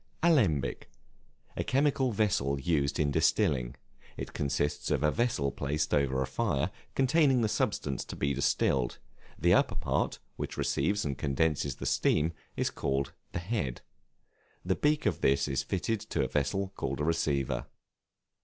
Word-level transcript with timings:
Alembic, 0.23 0.89
a 1.55 1.63
chemical 1.63 2.11
vessel 2.11 2.59
used 2.59 2.99
in 2.99 3.11
distilling. 3.11 3.75
It 4.17 4.33
consists 4.33 4.89
of 4.89 5.03
a 5.03 5.11
vessel 5.11 5.51
placed 5.51 5.93
over 5.93 6.23
a 6.23 6.25
fire, 6.25 6.71
containing 6.95 7.41
the 7.41 7.47
substance 7.47 8.03
to 8.05 8.15
be 8.15 8.33
distilled; 8.33 8.97
the 9.37 9.53
upper 9.53 9.75
part, 9.75 10.17
which 10.37 10.57
receives 10.57 11.05
and 11.05 11.19
condenses 11.19 11.75
the 11.75 11.85
steam, 11.85 12.33
is 12.57 12.71
called 12.71 13.13
the 13.33 13.37
head; 13.37 13.81
the 14.65 14.75
beak 14.75 15.05
of 15.05 15.21
this 15.21 15.47
is 15.47 15.61
fitted 15.61 15.99
to 15.99 16.23
a 16.23 16.27
vessel 16.27 16.71
called 16.75 16.99
a 16.99 17.03
receiver. 17.03 17.67